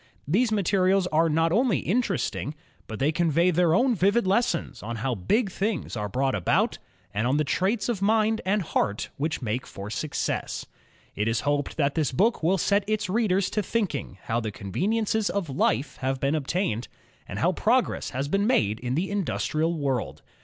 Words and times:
These 0.27 0.51
materials 0.51 1.05
are 1.11 1.29
not 1.29 1.51
only 1.51 1.77
interesting, 1.77 2.55
but 2.87 2.97
they 2.97 3.11
convey 3.11 3.51
their 3.51 3.75
own 3.75 3.93
vivid 3.93 4.25
lessons 4.25 4.81
on 4.81 4.95
how 4.95 5.13
big 5.13 5.51
things 5.51 5.95
are 5.95 6.09
brought 6.09 6.33
about, 6.33 6.79
and 7.13 7.27
on 7.27 7.37
the 7.37 7.43
traits 7.43 7.87
of 7.87 8.01
mind 8.01 8.41
and 8.43 8.63
heart 8.63 9.09
which 9.17 9.43
make 9.43 9.67
for 9.67 9.91
success. 9.91 10.65
It 11.13 11.27
is 11.27 11.41
hoped 11.41 11.77
that 11.77 11.93
this 11.93 12.11
book 12.11 12.41
will 12.41 12.57
set 12.57 12.83
its 12.87 13.09
readers 13.09 13.51
to 13.51 13.61
think 13.61 13.93
ing 13.93 14.17
how 14.23 14.39
the 14.39 14.49
conveniences 14.51 15.29
of 15.29 15.51
life 15.51 15.97
have 15.97 16.19
been 16.19 16.33
obtained, 16.33 16.87
and 17.27 17.37
how 17.37 17.51
progress 17.51 18.09
has 18.09 18.27
been 18.27 18.47
made 18.47 18.79
in 18.79 18.95
the 18.95 19.11
industrial 19.11 19.77
world. 19.77 20.23